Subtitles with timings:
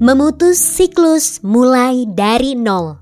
[0.00, 2.96] Memutus siklus mulai dari nol.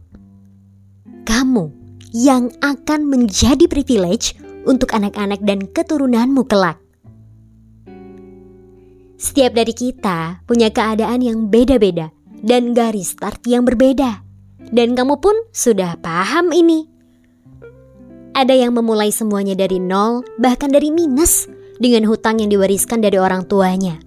[1.23, 1.71] Kamu
[2.11, 4.35] yang akan menjadi privilege
[4.67, 6.83] untuk anak-anak dan keturunanmu kelak.
[9.15, 12.11] Setiap dari kita punya keadaan yang beda-beda
[12.43, 14.27] dan garis start yang berbeda.
[14.59, 16.83] Dan kamu pun sudah paham ini.
[18.35, 21.47] Ada yang memulai semuanya dari nol, bahkan dari minus,
[21.79, 24.03] dengan hutang yang diwariskan dari orang tuanya.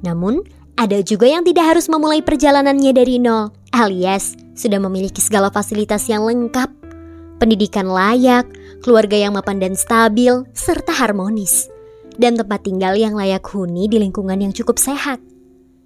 [0.00, 0.40] Namun,
[0.80, 6.24] ada juga yang tidak harus memulai perjalanannya dari nol, alias sudah memiliki segala fasilitas yang
[6.24, 6.72] lengkap,
[7.36, 8.48] pendidikan layak,
[8.80, 11.68] keluarga yang mapan dan stabil, serta harmonis,
[12.16, 15.20] dan tempat tinggal yang layak huni di lingkungan yang cukup sehat.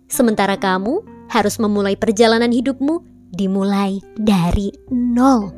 [0.06, 3.02] Sementara kamu harus memulai perjalanan hidupmu
[3.34, 5.50] dimulai dari nol.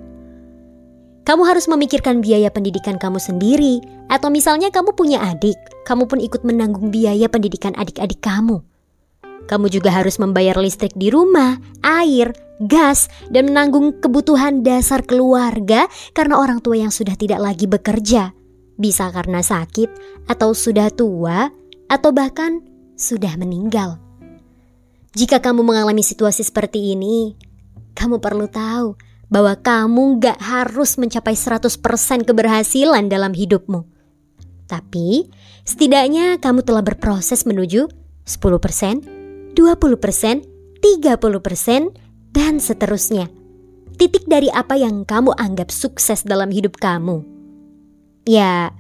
[1.29, 6.41] Kamu harus memikirkan biaya pendidikan kamu sendiri, atau misalnya kamu punya adik, kamu pun ikut
[6.41, 8.65] menanggung biaya pendidikan adik-adik kamu.
[9.47, 16.39] Kamu juga harus membayar listrik di rumah, air, gas, dan menanggung kebutuhan dasar keluarga karena
[16.43, 18.35] orang tua yang sudah tidak lagi bekerja.
[18.77, 19.89] Bisa karena sakit,
[20.29, 21.49] atau sudah tua,
[21.87, 22.61] atau bahkan
[22.99, 24.03] sudah meninggal.
[25.17, 27.39] Jika kamu mengalami situasi seperti ini,
[27.97, 28.99] kamu perlu tahu
[29.33, 33.89] bahwa kamu gak harus mencapai 100% keberhasilan dalam hidupmu.
[34.67, 35.31] Tapi,
[35.65, 37.89] setidaknya kamu telah berproses menuju
[38.29, 39.16] 10%,
[39.57, 40.45] 20%,
[40.85, 41.97] 30%,
[42.37, 43.33] dan seterusnya.
[43.97, 47.25] Titik dari apa yang kamu anggap sukses dalam hidup kamu.
[48.29, 48.77] Ya,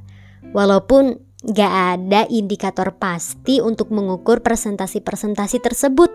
[0.52, 6.12] walaupun gak ada indikator pasti untuk mengukur presentasi-presentasi tersebut.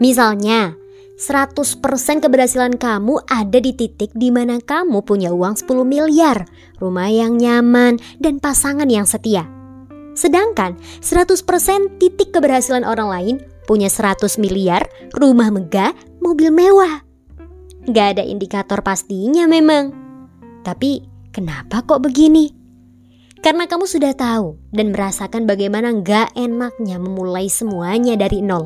[0.00, 0.72] Misalnya,
[1.20, 1.78] 100%
[2.24, 6.48] keberhasilan kamu ada di titik di mana kamu punya uang 10 miliar,
[6.80, 9.46] rumah yang nyaman, dan pasangan yang setia.
[10.14, 17.04] Sedangkan 100% titik keberhasilan orang lain punya 100 miliar, rumah megah, mobil mewah.
[17.84, 19.92] Gak ada indikator pastinya memang.
[20.64, 22.48] Tapi kenapa kok begini?
[23.44, 28.64] Karena kamu sudah tahu dan merasakan bagaimana gak enaknya memulai semuanya dari nol.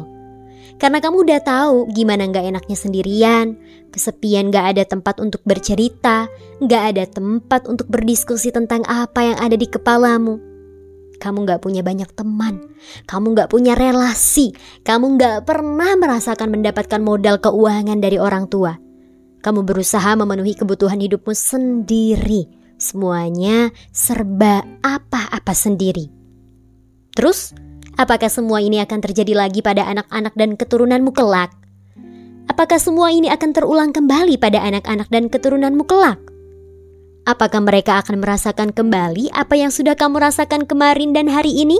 [0.78, 3.58] Karena kamu udah tahu gimana gak enaknya sendirian,
[3.90, 6.30] kesepian gak ada tempat untuk bercerita,
[6.62, 10.47] gak ada tempat untuk berdiskusi tentang apa yang ada di kepalamu
[11.18, 12.62] kamu gak punya banyak teman,
[13.10, 14.54] kamu gak punya relasi,
[14.86, 18.78] kamu gak pernah merasakan mendapatkan modal keuangan dari orang tua.
[19.38, 22.46] Kamu berusaha memenuhi kebutuhan hidupmu sendiri,
[22.78, 26.10] semuanya serba apa-apa sendiri.
[27.14, 27.54] Terus,
[27.98, 31.50] apakah semua ini akan terjadi lagi pada anak-anak dan keturunanmu kelak?
[32.48, 36.18] Apakah semua ini akan terulang kembali pada anak-anak dan keturunanmu kelak?
[37.28, 41.76] Apakah mereka akan merasakan kembali apa yang sudah kamu rasakan kemarin dan hari ini?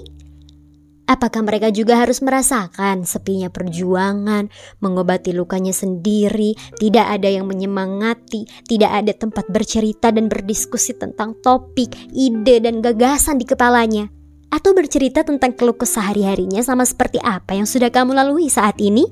[1.09, 4.53] Apakah mereka juga harus merasakan sepinya perjuangan,
[4.84, 11.97] mengobati lukanya sendiri, tidak ada yang menyemangati, tidak ada tempat bercerita dan berdiskusi tentang topik,
[12.12, 14.12] ide, dan gagasan di kepalanya?
[14.53, 19.09] Atau bercerita tentang keluh kesah hari-harinya sama seperti apa yang sudah kamu lalui saat ini?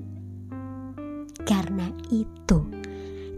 [1.48, 2.75] Karena itu,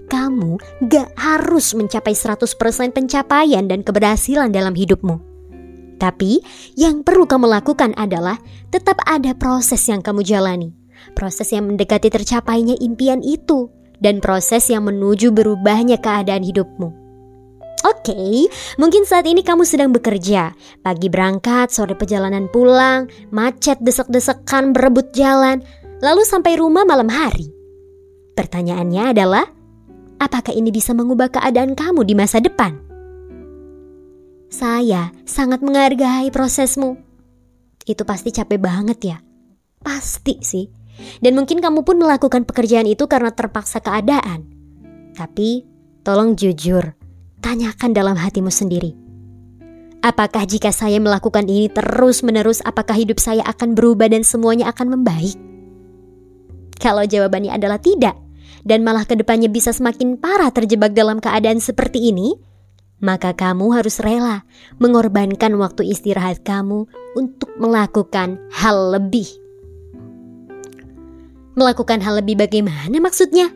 [0.08, 0.56] kamu
[0.88, 5.20] gak harus mencapai 100% pencapaian dan keberhasilan dalam hidupmu.
[5.98, 6.40] Tapi
[6.78, 8.38] yang perlu kamu lakukan adalah
[8.72, 10.72] tetap ada proses yang kamu jalani.
[11.12, 17.08] Proses yang mendekati tercapainya impian itu dan proses yang menuju berubahnya keadaan hidupmu.
[17.86, 20.50] Oke, okay, mungkin saat ini kamu sedang bekerja.
[20.82, 25.62] Pagi berangkat, sore perjalanan pulang, macet desek-desekan berebut jalan,
[26.02, 27.54] lalu sampai rumah malam hari.
[28.34, 29.46] Pertanyaannya adalah,
[30.18, 32.78] apakah ini bisa mengubah keadaan kamu di masa depan?
[34.48, 36.98] Saya sangat menghargai prosesmu.
[37.88, 39.18] Itu pasti capek banget ya.
[39.80, 40.66] Pasti sih.
[41.22, 44.44] Dan mungkin kamu pun melakukan pekerjaan itu karena terpaksa keadaan.
[45.14, 45.64] Tapi
[46.02, 46.94] tolong jujur,
[47.40, 48.92] tanyakan dalam hatimu sendiri.
[49.98, 55.34] Apakah jika saya melakukan ini terus-menerus, apakah hidup saya akan berubah dan semuanya akan membaik?
[56.78, 58.14] Kalau jawabannya adalah tidak,
[58.68, 62.36] dan malah ke depannya bisa semakin parah terjebak dalam keadaan seperti ini,
[63.00, 64.44] maka kamu harus rela
[64.76, 66.84] mengorbankan waktu istirahat kamu
[67.16, 69.24] untuk melakukan hal lebih.
[71.56, 73.50] Melakukan hal lebih bagaimana maksudnya?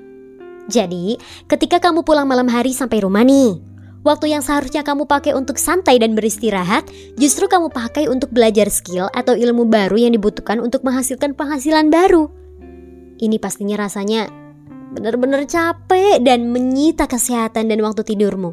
[0.72, 3.60] Jadi, ketika kamu pulang malam hari sampai rumah nih,
[4.08, 6.88] waktu yang seharusnya kamu pakai untuk santai dan beristirahat,
[7.20, 12.30] justru kamu pakai untuk belajar skill atau ilmu baru yang dibutuhkan untuk menghasilkan penghasilan baru.
[13.22, 14.41] Ini pastinya rasanya
[14.92, 18.52] benar-benar capek dan menyita kesehatan dan waktu tidurmu.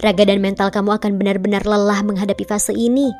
[0.00, 3.12] Raga dan mental kamu akan benar-benar lelah menghadapi fase ini.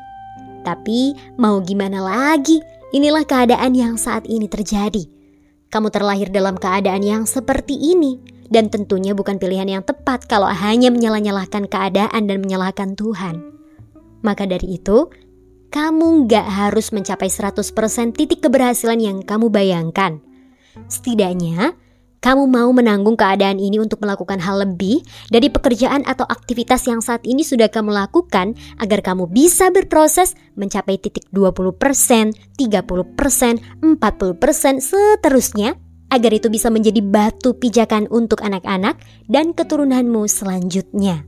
[0.65, 2.57] Tapi mau gimana lagi,
[2.89, 5.05] inilah keadaan yang saat ini terjadi.
[5.69, 8.17] Kamu terlahir dalam keadaan yang seperti ini,
[8.51, 13.39] dan tentunya bukan pilihan yang tepat kalau hanya menyalah-nyalahkan keadaan dan menyalahkan Tuhan.
[14.21, 15.07] Maka dari itu,
[15.71, 20.19] kamu gak harus mencapai 100% titik keberhasilan yang kamu bayangkan.
[20.91, 21.73] Setidaknya,
[22.21, 25.01] kamu mau menanggung keadaan ini untuk melakukan hal lebih
[25.33, 31.01] dari pekerjaan atau aktivitas yang saat ini sudah kamu lakukan agar kamu bisa berproses mencapai
[31.01, 31.81] titik 20%,
[32.61, 33.97] 30%, 40%,
[34.77, 35.73] seterusnya
[36.13, 41.25] agar itu bisa menjadi batu pijakan untuk anak-anak dan keturunanmu selanjutnya.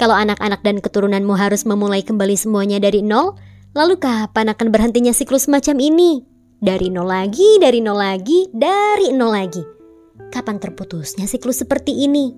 [0.00, 3.36] Kalau anak-anak dan keturunanmu harus memulai kembali semuanya dari nol,
[3.76, 6.37] lalu kapan akan berhentinya siklus macam ini?
[6.58, 9.62] Dari nol lagi, dari nol lagi, dari nol lagi.
[10.26, 12.34] Kapan terputusnya siklus seperti ini?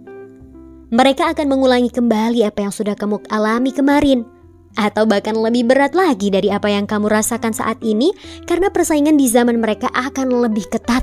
[0.92, 4.28] Mereka akan mengulangi kembali apa yang sudah kamu alami kemarin.
[4.76, 8.12] Atau bahkan lebih berat lagi dari apa yang kamu rasakan saat ini
[8.44, 11.00] karena persaingan di zaman mereka akan lebih ketat.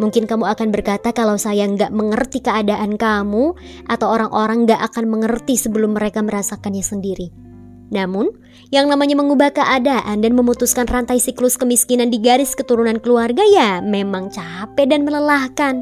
[0.00, 3.52] Mungkin kamu akan berkata kalau saya nggak mengerti keadaan kamu
[3.84, 7.47] atau orang-orang nggak akan mengerti sebelum mereka merasakannya sendiri.
[7.88, 8.28] Namun,
[8.68, 14.28] yang namanya mengubah keadaan dan memutuskan rantai siklus kemiskinan di garis keturunan keluarga ya memang
[14.28, 15.80] capek dan melelahkan.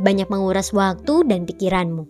[0.00, 2.08] Banyak menguras waktu dan pikiranmu.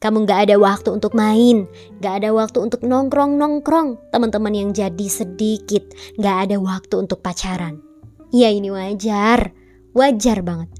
[0.00, 1.68] Kamu gak ada waktu untuk main,
[2.00, 5.84] gak ada waktu untuk nongkrong-nongkrong, teman-teman yang jadi sedikit,
[6.16, 7.84] gak ada waktu untuk pacaran.
[8.32, 9.52] Ya ini wajar,
[9.92, 10.72] wajar banget.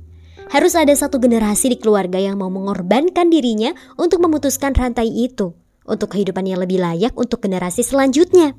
[0.49, 6.17] Harus ada satu generasi di keluarga yang mau mengorbankan dirinya untuk memutuskan rantai itu untuk
[6.17, 8.57] kehidupan yang lebih layak untuk generasi selanjutnya.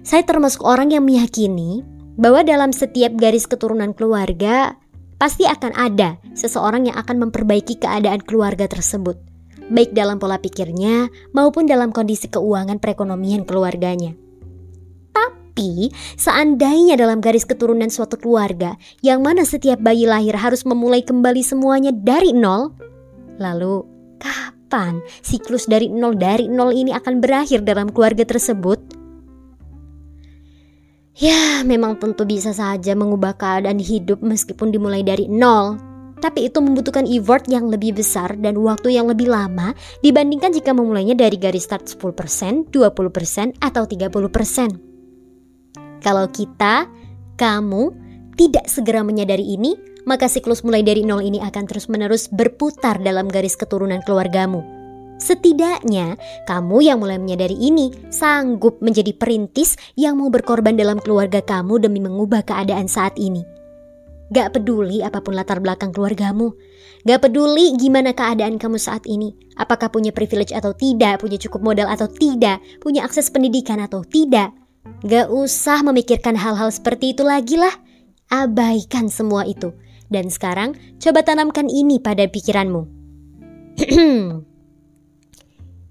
[0.00, 1.84] Saya termasuk orang yang meyakini
[2.16, 4.76] bahwa dalam setiap garis keturunan keluarga
[5.20, 9.20] pasti akan ada seseorang yang akan memperbaiki keadaan keluarga tersebut,
[9.68, 14.16] baik dalam pola pikirnya maupun dalam kondisi keuangan perekonomian keluarganya.
[15.12, 21.44] Tapi, seandainya dalam garis keturunan suatu keluarga yang mana setiap bayi lahir harus memulai kembali
[21.44, 22.72] semuanya dari nol,
[23.36, 23.84] lalu
[24.16, 24.59] kapan?
[24.70, 28.78] Kapan siklus dari nol dari nol ini akan berakhir dalam keluarga tersebut?
[31.18, 35.74] Ya, memang tentu bisa saja mengubah keadaan hidup meskipun dimulai dari nol.
[36.22, 39.74] Tapi itu membutuhkan effort yang lebih besar dan waktu yang lebih lama
[40.06, 45.98] dibandingkan jika memulainya dari garis start 10%, 20%, atau 30%.
[45.98, 46.86] Kalau kita,
[47.34, 47.90] kamu,
[48.38, 53.56] tidak segera menyadari ini, maka siklus mulai dari nol ini akan terus-menerus berputar dalam garis
[53.56, 54.80] keturunan keluargamu.
[55.20, 56.16] Setidaknya,
[56.48, 62.00] kamu yang mulai menyadari ini sanggup menjadi perintis yang mau berkorban dalam keluarga kamu demi
[62.00, 63.44] mengubah keadaan saat ini.
[64.32, 66.56] Gak peduli apa pun latar belakang keluargamu.
[67.04, 69.36] Gak peduli gimana keadaan kamu saat ini.
[69.60, 74.56] Apakah punya privilege atau tidak, punya cukup modal atau tidak, punya akses pendidikan atau tidak.
[75.04, 77.74] Gak usah memikirkan hal-hal seperti itu lagi lah.
[78.30, 79.74] Abaikan semua itu.
[80.10, 82.82] Dan sekarang coba tanamkan ini pada pikiranmu.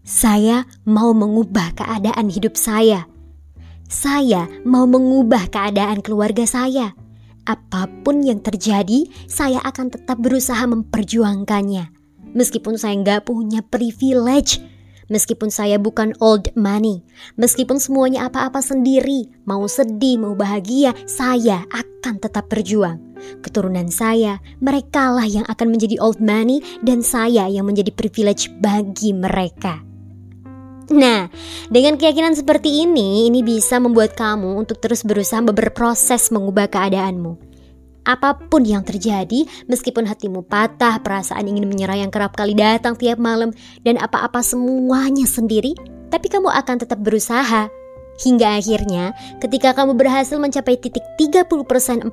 [0.04, 3.08] saya mau mengubah keadaan hidup saya.
[3.90, 6.94] Saya mau mengubah keadaan keluarga saya.
[7.48, 11.90] Apa pun yang terjadi, saya akan tetap berusaha memperjuangkannya.
[12.38, 14.62] Meskipun saya nggak punya privilege,
[15.10, 17.02] Meskipun saya bukan old money,
[17.34, 23.02] meskipun semuanya apa-apa sendiri, mau sedih, mau bahagia, saya akan tetap berjuang.
[23.42, 29.82] Keturunan saya, merekalah yang akan menjadi old money dan saya yang menjadi privilege bagi mereka.
[30.90, 31.30] Nah,
[31.70, 37.49] dengan keyakinan seperti ini, ini bisa membuat kamu untuk terus berusaha berproses mengubah keadaanmu.
[38.08, 43.20] Apa pun yang terjadi, meskipun hatimu patah, perasaan ingin menyerah yang kerap kali datang tiap
[43.20, 43.52] malam,
[43.84, 45.76] dan apa-apa semuanya sendiri,
[46.10, 47.70] tapi kamu akan tetap berusaha.
[48.20, 52.12] Hingga akhirnya, ketika kamu berhasil mencapai titik 30%-40%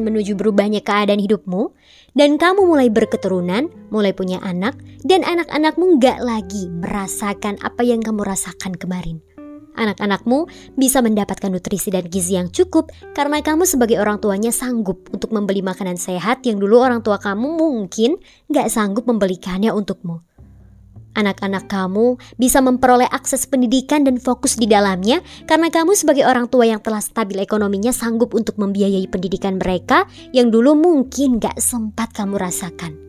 [0.00, 1.68] menuju berubahnya keadaan hidupmu,
[2.16, 4.72] dan kamu mulai berketurunan, mulai punya anak,
[5.04, 9.20] dan anak-anakmu gak lagi merasakan apa yang kamu rasakan kemarin
[9.74, 10.46] anak-anakmu
[10.78, 15.60] bisa mendapatkan nutrisi dan gizi yang cukup karena kamu sebagai orang tuanya sanggup untuk membeli
[15.60, 18.16] makanan sehat yang dulu orang tua kamu mungkin
[18.50, 20.22] gak sanggup membelikannya untukmu.
[21.14, 26.66] Anak-anak kamu bisa memperoleh akses pendidikan dan fokus di dalamnya karena kamu sebagai orang tua
[26.66, 32.34] yang telah stabil ekonominya sanggup untuk membiayai pendidikan mereka yang dulu mungkin gak sempat kamu
[32.34, 33.03] rasakan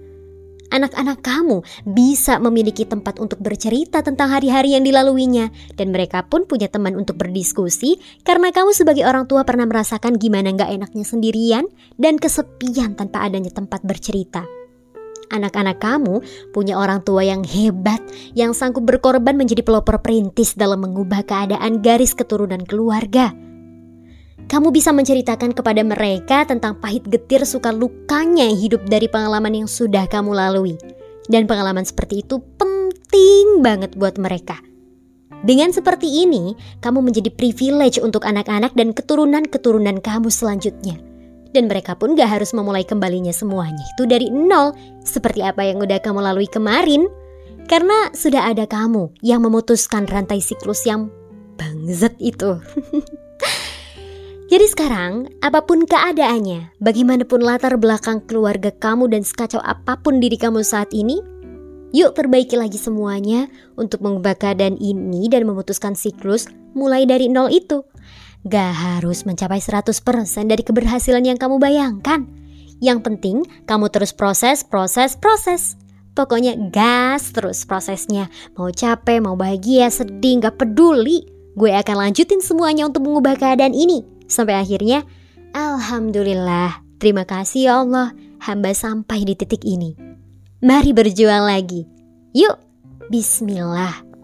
[0.74, 6.70] anak-anak kamu bisa memiliki tempat untuk bercerita tentang hari-hari yang dilaluinya, dan mereka pun punya
[6.72, 11.66] teman untuk berdiskusi karena kamu sebagai orang tua pernah merasakan gimana nggak enaknya sendirian
[12.00, 14.46] dan kesepian tanpa adanya tempat bercerita.
[15.34, 16.22] Anak-anak kamu
[16.54, 17.98] punya orang tua yang hebat,
[18.38, 23.34] yang sanggup berkorban menjadi pelopor perintis dalam mengubah keadaan garis keturunan keluarga.
[24.46, 30.06] Kamu bisa menceritakan kepada mereka tentang pahit getir suka lukanya hidup dari pengalaman yang sudah
[30.06, 30.78] kamu lalui.
[31.26, 34.62] Dan pengalaman seperti itu penting banget buat mereka.
[35.46, 40.98] Dengan seperti ini, kamu menjadi privilege untuk anak-anak dan keturunan-keturunan kamu selanjutnya.
[41.54, 45.98] Dan mereka pun gak harus memulai kembalinya semuanya itu dari nol, seperti apa yang udah
[46.02, 47.10] kamu lalui kemarin.
[47.66, 51.10] Karena sudah ada kamu yang memutuskan rantai siklus yang
[51.58, 52.62] bangzet itu.
[54.46, 60.38] Jadi sekarang, apa pun keadaannya, bagaimanapun latar belakang keluarga kamu dan sekacau apa pun diri
[60.38, 61.18] kamu saat ini,
[61.90, 66.46] yuk perbaiki lagi semuanya untuk mengubah keadaan ini dan memutuskan siklus
[66.78, 67.82] mulai dari nol itu.
[68.46, 69.90] Gak harus mencapai 100%
[70.46, 72.30] dari keberhasilan yang kamu bayangkan.
[72.78, 75.74] Yang penting, kamu terus proses, proses, proses.
[76.14, 78.30] Pokoknya gas terus prosesnya.
[78.54, 81.26] Mau capek, mau bahagia, sedih, gak peduli.
[81.58, 84.15] Gue akan lanjutin semuanya untuk mengubah keadaan ini.
[84.26, 85.06] Sampai akhirnya,
[85.56, 89.96] Alhamdulillah, terima kasih ya Allah, hamba sampai di titik ini.
[90.66, 91.86] Mari berjuang lagi.
[92.34, 92.58] Yuk,
[93.14, 94.15] Bismillah.